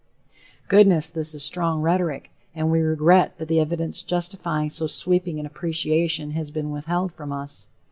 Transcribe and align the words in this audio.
Goodness! 0.67 1.11
this 1.11 1.35
is 1.35 1.43
strong 1.43 1.83
rhetoric, 1.83 2.31
and 2.55 2.71
we 2.71 2.79
regret 2.81 3.37
that 3.37 3.47
the 3.47 3.59
evidence 3.59 4.01
justifying 4.01 4.71
so 4.71 4.87
sweeping 4.87 5.39
an 5.39 5.45
appreciation 5.45 6.31
has 6.31 6.49
been 6.49 6.71
withheld 6.71 7.11
from 7.13 7.31
us. 7.31 7.67